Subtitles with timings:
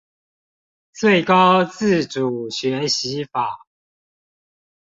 [0.93, 3.67] 最高自主學習法